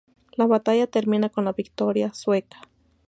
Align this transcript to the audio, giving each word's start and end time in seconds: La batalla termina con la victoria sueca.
La 0.31 0.47
batalla 0.47 0.87
termina 0.87 1.29
con 1.29 1.43
la 1.45 1.51
victoria 1.53 2.11
sueca. 2.11 2.59